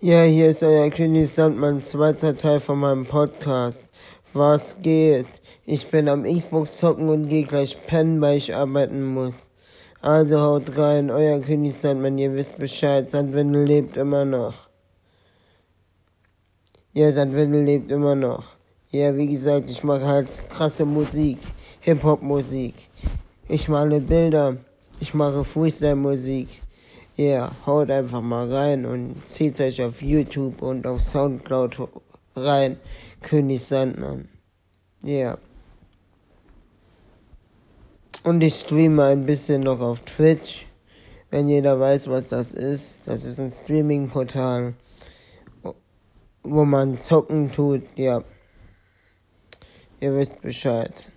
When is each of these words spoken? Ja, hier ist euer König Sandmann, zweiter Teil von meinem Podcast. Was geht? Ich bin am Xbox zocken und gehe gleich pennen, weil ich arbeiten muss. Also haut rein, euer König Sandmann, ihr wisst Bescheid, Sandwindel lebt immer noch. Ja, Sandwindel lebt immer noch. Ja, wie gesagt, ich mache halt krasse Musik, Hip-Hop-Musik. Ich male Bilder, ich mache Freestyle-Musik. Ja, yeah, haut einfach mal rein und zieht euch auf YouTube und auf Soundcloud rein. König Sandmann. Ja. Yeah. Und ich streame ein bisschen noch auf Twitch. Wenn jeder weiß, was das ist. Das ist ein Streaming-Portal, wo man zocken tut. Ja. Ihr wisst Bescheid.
Ja, 0.00 0.22
hier 0.22 0.48
ist 0.50 0.62
euer 0.62 0.90
König 0.90 1.30
Sandmann, 1.30 1.82
zweiter 1.82 2.36
Teil 2.36 2.60
von 2.60 2.80
meinem 2.80 3.06
Podcast. 3.06 3.84
Was 4.32 4.82
geht? 4.82 5.26
Ich 5.64 5.88
bin 5.88 6.08
am 6.08 6.24
Xbox 6.24 6.78
zocken 6.78 7.08
und 7.08 7.28
gehe 7.28 7.44
gleich 7.44 7.78
pennen, 7.86 8.20
weil 8.20 8.36
ich 8.36 8.54
arbeiten 8.54 9.02
muss. 9.04 9.50
Also 10.02 10.40
haut 10.40 10.76
rein, 10.76 11.10
euer 11.10 11.40
König 11.40 11.74
Sandmann, 11.74 12.18
ihr 12.18 12.34
wisst 12.34 12.58
Bescheid, 12.58 13.08
Sandwindel 13.08 13.64
lebt 13.64 13.96
immer 13.96 14.24
noch. 14.24 14.54
Ja, 16.92 17.10
Sandwindel 17.10 17.64
lebt 17.64 17.90
immer 17.90 18.16
noch. 18.16 18.44
Ja, 18.90 19.16
wie 19.16 19.28
gesagt, 19.28 19.70
ich 19.70 19.84
mache 19.84 20.06
halt 20.06 20.50
krasse 20.50 20.84
Musik, 20.84 21.38
Hip-Hop-Musik. 21.80 22.74
Ich 23.48 23.68
male 23.68 24.00
Bilder, 24.00 24.56
ich 25.00 25.14
mache 25.14 25.44
Freestyle-Musik. 25.44 26.48
Ja, 27.16 27.24
yeah, 27.24 27.52
haut 27.64 27.90
einfach 27.92 28.22
mal 28.22 28.52
rein 28.52 28.84
und 28.84 29.24
zieht 29.24 29.60
euch 29.60 29.80
auf 29.82 30.02
YouTube 30.02 30.60
und 30.62 30.84
auf 30.84 31.00
Soundcloud 31.00 31.88
rein. 32.34 32.76
König 33.22 33.62
Sandmann. 33.62 34.28
Ja. 35.04 35.12
Yeah. 35.12 35.38
Und 38.24 38.42
ich 38.42 38.54
streame 38.54 39.04
ein 39.04 39.26
bisschen 39.26 39.62
noch 39.62 39.78
auf 39.80 40.00
Twitch. 40.00 40.66
Wenn 41.30 41.48
jeder 41.48 41.78
weiß, 41.78 42.08
was 42.08 42.30
das 42.30 42.52
ist. 42.52 43.06
Das 43.06 43.24
ist 43.24 43.38
ein 43.38 43.50
Streaming-Portal, 43.50 44.74
wo 46.42 46.64
man 46.64 46.96
zocken 46.96 47.52
tut. 47.52 47.82
Ja. 47.96 48.24
Ihr 50.00 50.16
wisst 50.16 50.42
Bescheid. 50.42 51.12